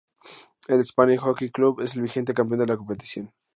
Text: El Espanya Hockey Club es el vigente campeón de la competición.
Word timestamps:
El 0.67 0.79
Espanya 0.79 1.21
Hockey 1.21 1.51
Club 1.51 1.79
es 1.81 1.93
el 1.95 2.01
vigente 2.01 2.33
campeón 2.33 2.61
de 2.61 2.65
la 2.65 2.75
competición. 2.75 3.31